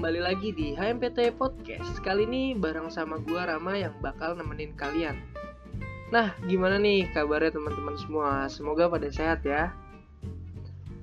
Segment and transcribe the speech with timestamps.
[0.00, 2.00] kembali lagi di HMPT Podcast.
[2.00, 5.12] Kali ini bareng sama gua Rama yang bakal nemenin kalian.
[6.08, 8.48] Nah, gimana nih kabarnya teman-teman semua?
[8.48, 9.76] Semoga pada sehat ya.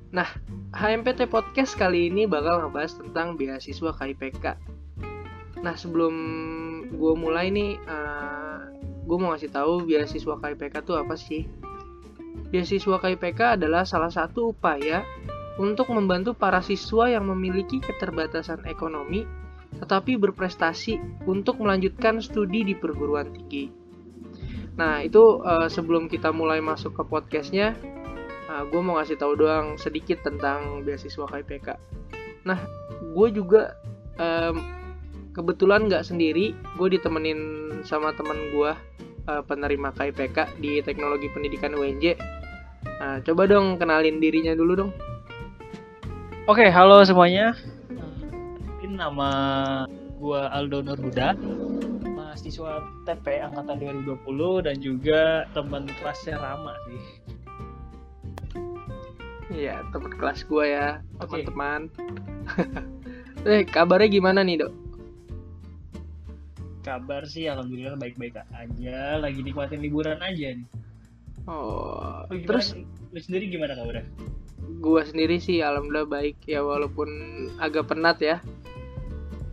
[0.10, 0.26] Nah,
[0.74, 4.58] HMPT Podcast kali ini bakal ngebahas tentang beasiswa KIPK.
[5.62, 6.16] Nah, sebelum
[6.90, 11.46] gue mulai nih, uh, gue mau ngasih tahu beasiswa KIPK itu apa sih?
[12.50, 15.06] Beasiswa KIPK adalah salah satu upaya
[15.58, 19.26] untuk membantu para siswa yang memiliki keterbatasan ekonomi
[19.78, 20.98] tetapi berprestasi
[21.30, 23.70] untuk melanjutkan studi di perguruan tinggi.
[24.78, 27.74] Nah, itu uh, sebelum kita mulai masuk ke podcastnya,
[28.50, 31.68] uh, gue mau ngasih tahu doang sedikit tentang beasiswa KIPK.
[32.46, 32.62] Nah,
[33.14, 33.74] gue juga
[34.22, 34.62] um,
[35.34, 37.40] kebetulan nggak sendiri, gue ditemenin
[37.86, 38.72] sama teman gue
[39.30, 42.18] uh, penerima KIPK di Teknologi Pendidikan UNJ.
[43.02, 44.92] Nah, coba dong kenalin dirinya dulu dong.
[46.48, 47.60] Oke, halo semuanya.
[48.80, 49.28] Ini nama
[50.16, 51.36] gua Aldo Nurhuda,
[52.08, 57.04] mahasiswa TP angkatan 2020 dan juga teman kelasnya Rama sih.
[59.60, 60.88] Iya, teman kelas gua ya,
[61.20, 61.92] teman-teman.
[63.44, 63.52] Okay.
[63.60, 64.74] eh, kabarnya gimana nih, Dok?
[66.88, 70.68] Kabar sih alhamdulillah baik-baik aja, lagi nikmatin liburan aja nih.
[71.44, 72.72] Oh, terus
[73.12, 74.08] lu sendiri gimana kabarnya?
[74.88, 77.10] Gua sendiri sih alhamdulillah baik ya walaupun
[77.60, 78.38] agak penat ya.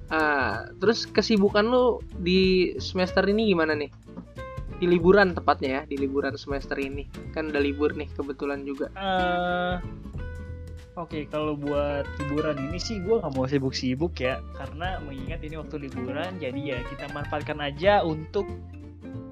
[0.08, 3.90] Ah terus kesibukan lu di semester ini gimana nih?
[4.78, 7.10] Di liburan tepatnya ya di liburan semester ini.
[7.34, 8.88] Kan udah libur nih kebetulan juga.
[8.94, 9.82] Uh,
[10.94, 15.58] oke okay, kalau buat liburan ini sih gue nggak mau sibuk-sibuk ya karena mengingat ini
[15.58, 18.46] waktu liburan jadi ya kita manfaatkan aja untuk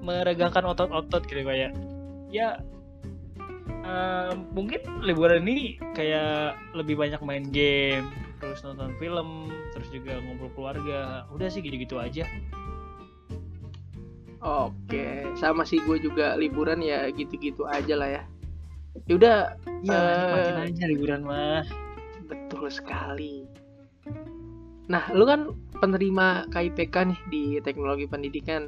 [0.03, 1.71] meregangkan otot-otot gitu kayak
[2.27, 2.59] ya
[3.83, 8.09] uh, mungkin liburan ini kayak lebih banyak main game
[8.43, 12.27] terus nonton film terus juga ngobrol keluarga udah sih gitu-gitu aja
[14.43, 18.23] Oke, sama sih gue juga liburan ya gitu-gitu aja lah ya.
[19.07, 19.55] Yaudah,
[19.87, 21.63] ya, uh, aja liburan mah.
[22.27, 23.47] Betul sekali.
[24.91, 28.67] Nah, lu kan penerima KIPK nih di teknologi pendidikan.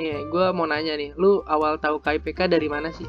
[0.00, 3.04] Nih, gue mau nanya nih, lu awal tahu KIPK dari mana sih?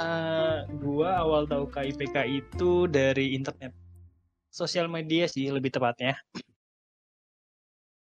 [0.00, 3.76] Uh, gua awal tahu KIPK itu dari internet.
[4.48, 6.16] Sosial media sih lebih tepatnya.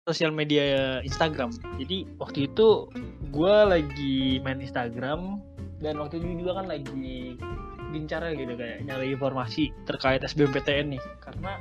[0.05, 1.49] Sosial media Instagram.
[1.81, 2.85] Jadi waktu itu
[3.33, 5.41] gua lagi main Instagram
[5.81, 7.41] dan waktu itu juga kan lagi
[7.91, 11.03] gencar gitu kayak nyari informasi terkait SBMPTN nih.
[11.25, 11.57] Karena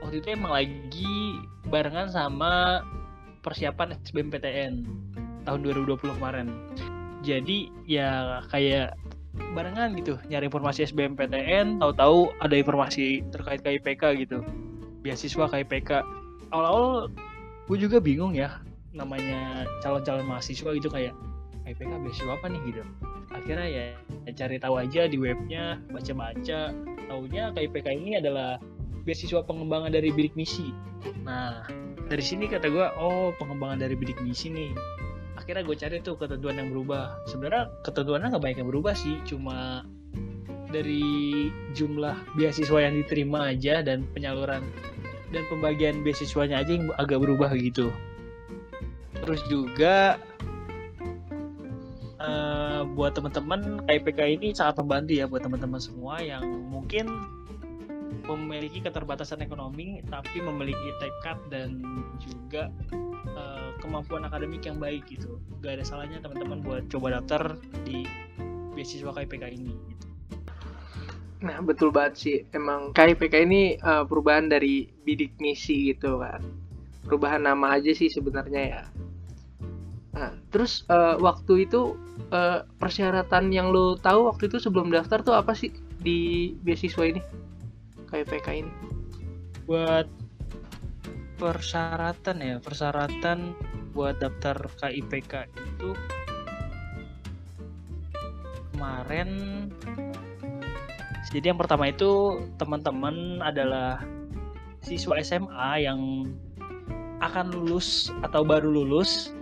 [0.00, 2.80] waktu itu emang lagi barengan sama
[3.44, 4.88] persiapan SBMPTN
[5.44, 6.48] tahun 2020 kemarin.
[7.22, 8.98] Jadi ya kayak
[9.56, 14.44] barengan gitu nyari informasi SBMPTN tahu-tahu ada informasi terkait KIPK gitu.
[15.00, 16.04] Beasiswa KIPK
[16.52, 17.08] awal-awal
[17.68, 18.60] gue juga bingung ya
[18.92, 21.16] namanya calon-calon mahasiswa gitu kayak
[21.64, 22.82] KIPK beasiswa apa nih gitu.
[23.32, 23.84] Akhirnya ya,
[24.28, 26.76] ya cari tahu aja di webnya baca-baca.
[27.08, 28.60] Taunya KIPK ini adalah
[29.08, 30.76] beasiswa pengembangan dari bidik misi.
[31.24, 31.64] Nah
[32.12, 34.76] dari sini kata gue oh pengembangan dari bidik misi nih
[35.42, 37.18] akhirnya gue cari tuh ketentuan yang berubah.
[37.26, 39.82] Sebenarnya ketentuannya nggak banyak yang berubah sih cuma
[40.70, 44.64] dari jumlah beasiswa yang diterima aja dan penyaluran
[45.34, 47.90] dan pembagian beasiswanya aja yang agak berubah gitu.
[49.22, 50.16] Terus juga
[52.22, 57.10] uh, buat teman-teman KIPK ini sangat membantu ya buat teman-teman semua yang mungkin
[58.26, 61.82] memiliki keterbatasan ekonomi tapi memiliki tekad dan
[62.22, 62.70] juga
[63.34, 68.06] uh, kemampuan akademik yang baik gitu gak ada salahnya teman-teman buat coba daftar di
[68.72, 70.06] beasiswa KIPK ini gitu.
[71.42, 76.40] Nah betul banget sih emang KIPK ini uh, perubahan dari bidik misi gitu kan
[77.02, 78.82] perubahan nama aja sih sebenarnya ya.
[80.14, 81.98] Nah terus uh, waktu itu
[82.30, 87.22] uh, persyaratan yang lo tahu waktu itu sebelum daftar tuh apa sih di beasiswa ini?
[88.12, 88.72] KIPK ini?
[89.64, 90.06] Buat
[91.40, 93.56] persyaratan ya, persyaratan
[93.96, 95.90] buat daftar KIPK itu
[98.72, 99.28] kemarin
[101.32, 104.04] jadi yang pertama itu teman-teman adalah
[104.84, 106.28] siswa SMA yang
[107.24, 109.32] akan lulus atau baru lulus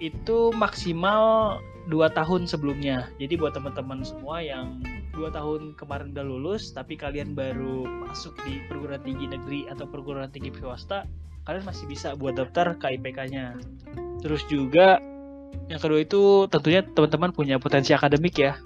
[0.00, 1.58] itu maksimal
[1.90, 3.10] dua tahun sebelumnya.
[3.20, 4.80] Jadi buat teman-teman semua yang
[5.12, 10.32] dua tahun kemarin udah lulus tapi kalian baru masuk di perguruan tinggi negeri atau perguruan
[10.32, 11.04] tinggi swasta
[11.44, 13.60] kalian masih bisa buat daftar KIPK-nya
[14.24, 15.02] terus juga
[15.68, 18.56] yang kedua itu tentunya teman-teman punya potensi akademik ya.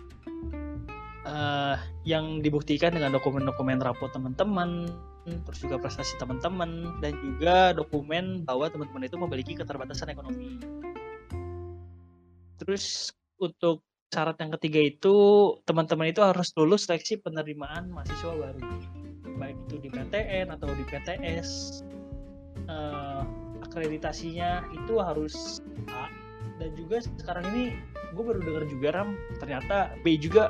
[1.27, 1.75] Uh,
[2.07, 4.87] yang dibuktikan dengan dokumen-dokumen rapot teman-teman
[5.27, 10.63] terus juga prestasi teman-teman dan juga dokumen bahwa teman-teman itu memiliki keterbatasan ekonomi.
[12.63, 13.11] Terus
[13.43, 13.83] untuk
[14.17, 15.17] syarat yang ketiga itu
[15.69, 18.65] teman-teman itu harus lulus seleksi penerimaan mahasiswa baru.
[19.37, 21.85] Baik itu di PTN atau di PTS
[22.73, 23.21] uh,
[23.61, 25.61] akreditasinya itu harus
[25.93, 26.09] A.
[26.57, 27.77] Dan juga sekarang ini
[28.17, 30.49] gue baru dengar juga ram ternyata B juga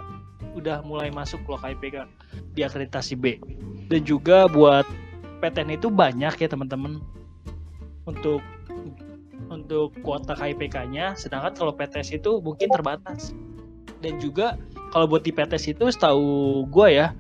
[0.55, 2.07] udah mulai masuk loh KIPK
[2.55, 3.43] di akreditasi B.
[3.91, 4.87] Dan juga buat
[5.43, 7.03] PTN itu banyak ya teman-teman
[8.07, 8.39] untuk
[9.51, 13.35] untuk kuota KIPK-nya sedangkan kalau PTS itu mungkin terbatas
[14.00, 14.56] dan juga
[14.90, 17.12] kalau buat di PTS itu setahu gue ya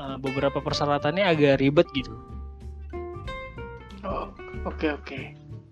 [0.00, 2.12] eh, beberapa persyaratannya agak ribet gitu.
[4.06, 4.32] Oh
[4.64, 5.04] oke okay, oke.
[5.04, 5.22] Okay.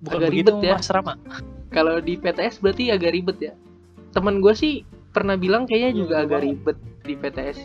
[0.05, 0.75] bukan agak begitu ribet ya.
[0.77, 1.15] Mas Rama.
[1.73, 3.53] Kalau di PTS berarti agak ribet ya?
[4.13, 7.59] Teman gue sih pernah bilang kayaknya juga hmm, agak ribet di PTS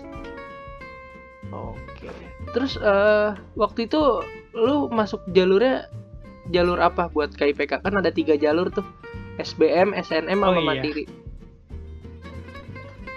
[1.51, 2.07] oke.
[2.55, 4.23] Terus uh, waktu itu
[4.55, 5.87] lu masuk jalurnya
[6.51, 8.87] jalur apa buat KIPK kan ada tiga jalur tuh.
[9.39, 10.67] SBM SNM oh, sama iya.
[10.67, 11.03] mandiri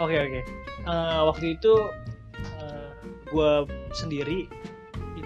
[0.01, 0.41] oke oke
[0.89, 2.91] uh, waktu itu uh, eh,
[3.31, 3.53] gue
[3.95, 4.51] sendiri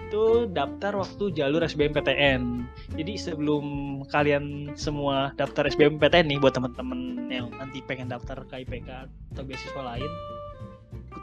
[0.09, 2.65] itu daftar waktu jalur SBMPTN.
[2.97, 3.65] Jadi sebelum
[4.09, 8.89] kalian semua daftar SBMPTN nih buat teman-teman yang nanti pengen daftar KIPK
[9.37, 10.09] atau beasiswa lain,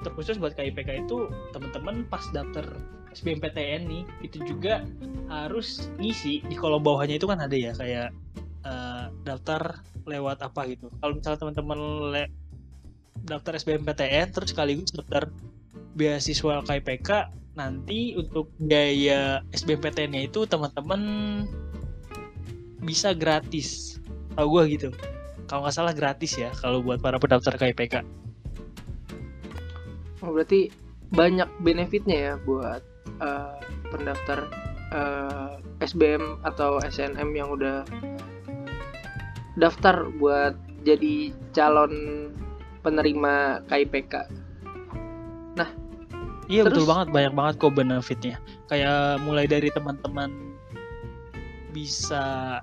[0.05, 2.77] terkhusus buat KIPK itu teman-teman pas daftar
[3.09, 4.85] SBMPTN nih itu juga
[5.33, 8.13] harus ngisi di kolom bawahnya itu kan ada ya kayak
[8.69, 10.93] uh, daftar lewat apa gitu.
[11.01, 11.79] Kalau misalnya teman-teman
[13.23, 15.31] daftar SBMPTN terus sekaligus daftar
[15.95, 17.09] beasiswa KIPK
[17.55, 21.01] nanti untuk biaya SBMPTN-nya itu teman-teman
[22.83, 23.97] bisa gratis.
[24.35, 24.89] Tahu gue gitu.
[25.47, 28.03] Kalau nggak salah gratis ya kalau buat para pendaftar KIPK.
[30.19, 30.73] Oh, berarti
[31.15, 32.81] banyak benefitnya ya buat
[33.21, 33.61] uh,
[33.93, 34.49] pendaftar
[34.91, 37.85] uh, eh, SBM atau SNM yang udah
[39.55, 41.93] daftar buat jadi calon
[42.85, 44.13] penerima KIPK.
[45.57, 45.69] Nah,
[46.45, 48.37] Iya Terus, betul banget banyak banget kok benefitnya.
[48.69, 50.29] Kayak mulai dari teman-teman
[51.73, 52.61] bisa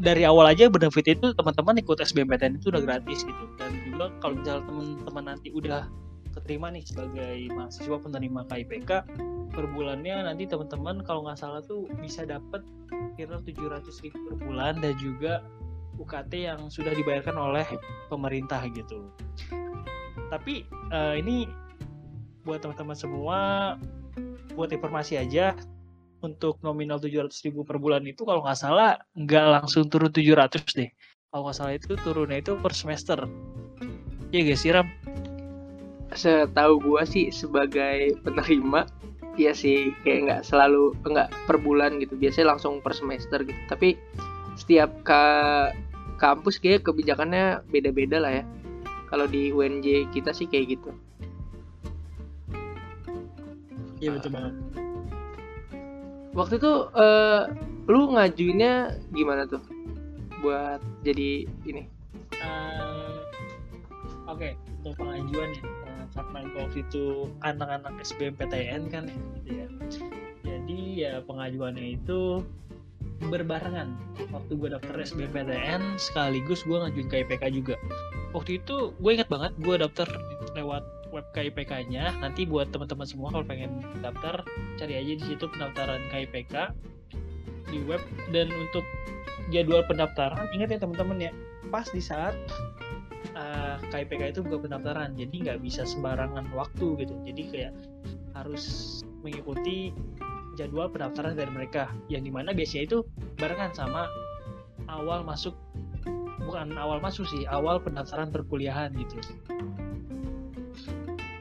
[0.00, 4.40] dari awal aja benefit itu teman-teman ikut SBMPTN itu udah gratis gitu dan juga kalau
[4.40, 5.84] misalnya teman-teman nanti udah
[6.32, 8.90] keterima nih sebagai mahasiswa penerima KIPK
[9.52, 12.64] per bulannya nanti teman-teman kalau nggak salah tuh bisa dapat
[13.20, 15.44] kira 700 ribu per bulan dan juga
[16.00, 17.66] UKT yang sudah dibayarkan oleh
[18.08, 19.12] pemerintah gitu.
[20.32, 21.44] Tapi uh, ini
[22.42, 23.38] buat teman-teman semua
[24.52, 25.56] buat informasi aja
[26.22, 30.90] untuk nominal 700 ribu per bulan itu kalau nggak salah nggak langsung turun 700 deh.
[31.32, 33.26] Kalau nggak salah itu turunnya itu per semester.
[34.32, 34.88] Iya guys siram
[36.12, 38.84] setahu gua sih sebagai penerima
[39.40, 42.14] ya sih kayak nggak selalu nggak per bulan gitu.
[42.16, 43.60] Biasanya langsung per semester gitu.
[43.66, 43.98] Tapi
[44.62, 45.22] setiap ke
[46.22, 48.44] kampus kayak kebijakannya beda-beda lah ya
[49.10, 50.94] kalau di UNJ kita sih kayak gitu
[54.02, 54.54] Iya betul banget.
[56.34, 57.42] Waktu itu uh,
[57.86, 59.62] lu ngajuinnya gimana tuh
[60.42, 61.86] buat jadi ini?
[62.42, 63.22] Uh,
[64.26, 64.52] Oke, okay.
[64.82, 69.66] untuk pengajuan ya uh, karena waktu itu anak-anak SBMPTN kan ya, gitu ya.
[70.42, 72.42] Jadi ya pengajuannya itu
[73.28, 73.94] berbarengan.
[74.30, 77.74] Waktu gue daftar SBMPTN sekaligus gue ngajuin KIPK juga.
[78.32, 80.08] Waktu itu gue ingat banget gue daftar
[80.56, 82.18] lewat web KIPK-nya.
[82.18, 84.42] Nanti buat teman-teman semua kalau pengen daftar,
[84.80, 86.54] cari aja di situ pendaftaran KIPK
[87.68, 88.00] di web.
[88.32, 88.82] Dan untuk
[89.52, 91.32] jadwal pendaftaran ingat ya teman-teman ya
[91.68, 92.32] pas di saat
[93.36, 97.14] uh, eh, KIPK itu buka pendaftaran jadi nggak bisa sembarangan waktu gitu.
[97.28, 97.72] Jadi kayak
[98.32, 99.92] harus mengikuti
[100.62, 102.98] jadwal pendaftaran dari mereka yang di mana biasanya itu
[103.34, 104.06] barengan sama
[104.86, 105.58] awal masuk
[106.46, 109.18] bukan awal masuk sih awal pendaftaran perkuliahan gitu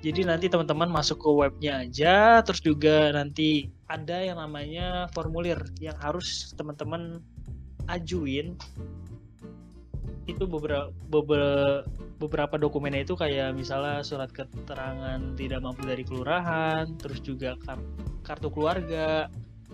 [0.01, 5.93] jadi nanti teman-teman masuk ke webnya aja, terus juga nanti ada yang namanya formulir yang
[6.01, 7.21] harus teman-teman
[7.85, 8.57] ajuin.
[10.25, 11.85] Itu beberapa, beberapa
[12.21, 17.57] beberapa dokumennya itu kayak misalnya surat keterangan tidak mampu dari kelurahan, terus juga
[18.21, 19.25] kartu keluarga,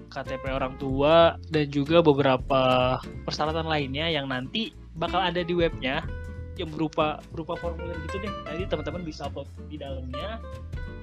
[0.07, 2.95] KTP orang tua, dan juga beberapa
[3.27, 6.07] persyaratan lainnya yang nanti bakal ada di webnya
[6.55, 8.33] yang berupa berupa formulir gitu deh.
[8.47, 10.39] Nanti teman-teman bisa upload di dalamnya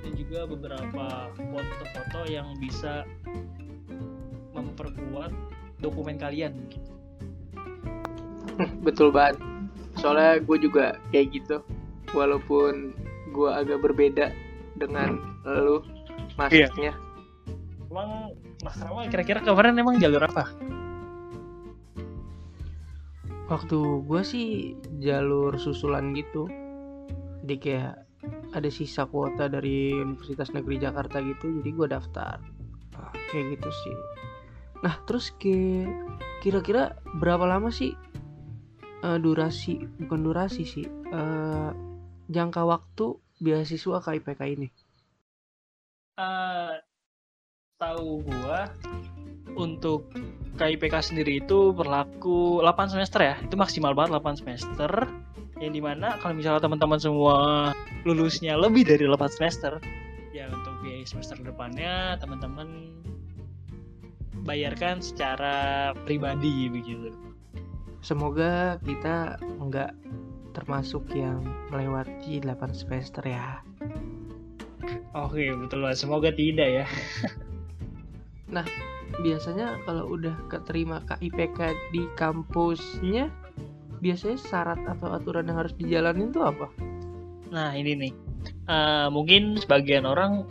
[0.00, 3.04] dan juga beberapa foto-foto yang bisa
[4.56, 5.30] memperkuat
[5.84, 6.92] dokumen kalian gitu.
[8.86, 9.53] Betul banget
[9.98, 11.56] soalnya gue juga kayak gitu
[12.14, 12.94] walaupun
[13.34, 14.30] gue agak berbeda
[14.78, 15.82] dengan lu
[16.38, 16.94] masuknya.
[17.90, 20.50] Emang Mas Rama kira-kira kemarin emang jalur apa?
[23.46, 24.48] Waktu gue sih
[25.04, 26.48] jalur susulan gitu.
[27.44, 27.94] Jadi kayak
[28.56, 32.40] ada sisa kuota dari Universitas Negeri Jakarta gitu, jadi gue daftar.
[32.96, 33.96] Nah, kayak gitu sih.
[34.80, 35.84] Nah, terus ke
[36.40, 37.92] kira-kira berapa lama sih
[39.04, 41.70] uh, durasi bukan durasi sih uh,
[42.32, 44.68] jangka waktu beasiswa KIPK ini?
[46.16, 46.80] Uh,
[47.76, 48.72] tahu gua
[49.60, 50.08] untuk
[50.56, 53.36] KIPK sendiri itu berlaku 8 semester ya.
[53.44, 54.90] Itu maksimal banget 8 semester.
[55.60, 57.36] Yang di mana kalau misalnya teman-teman semua
[58.02, 59.78] lulusnya lebih dari 8 semester
[60.34, 62.90] ya untuk biaya semester depannya teman-teman
[64.42, 67.14] bayarkan secara pribadi begitu
[68.04, 69.96] semoga kita nggak
[70.52, 71.40] termasuk yang
[71.72, 73.64] melewati 8 semester ya.
[75.16, 76.86] Oke betul lah semoga tidak ya.
[78.52, 78.68] Nah
[79.24, 83.32] biasanya kalau udah keterima KIPK di kampusnya
[84.04, 86.68] biasanya syarat atau aturan yang harus dijalanin tuh apa?
[87.50, 88.12] Nah ini nih.
[88.68, 90.44] Uh, mungkin sebagian orang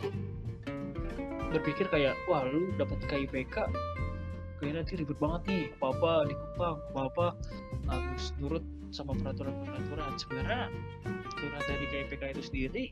[1.54, 3.70] berpikir kayak wah lu dapat KIPK
[4.72, 5.64] nanti ribet banget nih.
[5.76, 7.26] Apa apa dikepang apa apa
[7.90, 10.70] harus nurut sama peraturan peraturan sebenarnya
[11.26, 12.84] aturan dari KIPK itu sendiri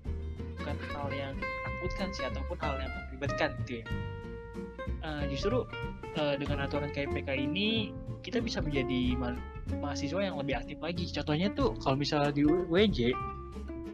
[0.59, 3.87] bukan hal yang menakutkan sih ataupun hal yang melibatkan gitu ya.
[5.03, 5.67] Uh, justru
[6.19, 7.91] uh, dengan aturan KIPK ini
[8.23, 9.35] kita bisa menjadi ma
[9.83, 11.07] mahasiswa yang lebih aktif lagi.
[11.11, 13.15] Contohnya tuh kalau misalnya di WJ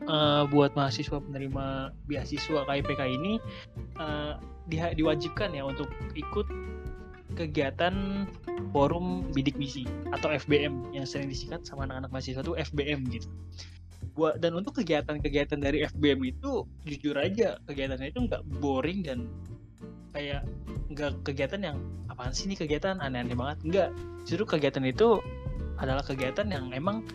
[0.09, 3.41] uh, buat mahasiswa penerima beasiswa KIPK ini
[3.97, 4.37] uh,
[4.69, 6.45] di diwajibkan ya untuk ikut
[7.39, 8.27] kegiatan
[8.75, 13.31] forum bidik misi atau FBM yang sering disingkat sama anak-anak mahasiswa itu FBM gitu.
[14.19, 19.31] Buat dan untuk kegiatan-kegiatan dari FBM itu jujur aja kegiatannya itu nggak boring dan
[20.11, 20.43] kayak
[20.91, 21.79] nggak kegiatan yang
[22.11, 22.99] apaan sih ini kegiatan?
[22.99, 23.59] Aneh-aneh banget.
[23.63, 23.91] Nggak.
[24.27, 25.23] Justru kegiatan itu
[25.79, 27.07] adalah kegiatan yang emang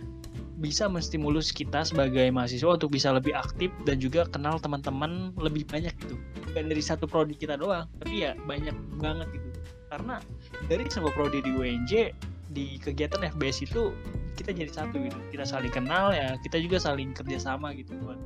[0.63, 5.92] bisa menstimulus kita sebagai mahasiswa untuk bisa lebih aktif dan juga kenal teman-teman lebih banyak
[6.00, 6.15] gitu.
[6.48, 9.52] Bukan dari satu prodi kita doang tapi ya banyak banget gitu
[9.94, 10.18] karena
[10.66, 12.18] dari semua prodi di UNJ
[12.50, 13.94] di kegiatan FBS itu
[14.34, 15.18] kita jadi satu gitu.
[15.30, 18.18] Kita saling kenal ya kita juga saling kerjasama gitu buat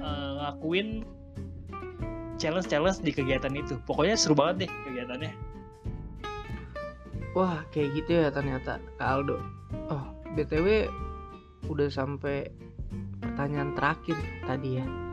[0.00, 1.04] uh, ngakuin
[2.40, 3.76] challenge challenge di kegiatan itu.
[3.84, 5.32] Pokoknya seru banget deh kegiatannya.
[7.36, 9.36] Wah kayak gitu ya ternyata Kak Aldo.
[9.92, 10.88] Oh btw
[11.68, 12.48] udah sampai
[13.20, 14.16] pertanyaan terakhir
[14.48, 15.07] tadi ya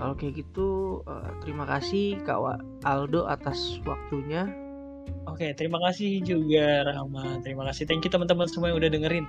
[0.00, 4.48] kalau kayak gitu uh, terima kasih Kak Aldo atas waktunya.
[5.28, 7.36] Oke, terima kasih juga Rama.
[7.44, 7.84] Terima kasih.
[7.84, 9.28] Thank you teman-teman semua yang udah dengerin.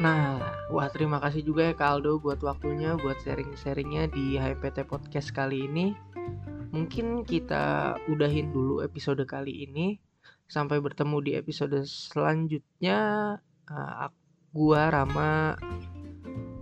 [0.00, 0.40] Nah,
[0.72, 5.68] wah terima kasih juga ya Kak Aldo buat waktunya, buat sharing-sharingnya di HPT Podcast kali
[5.68, 5.92] ini.
[6.72, 10.00] Mungkin kita udahin dulu episode kali ini.
[10.48, 13.36] Sampai bertemu di episode selanjutnya.
[13.68, 14.08] Uh,
[14.56, 15.60] gua Rama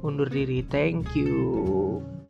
[0.03, 0.67] undur diri.
[0.67, 1.78] Thank you.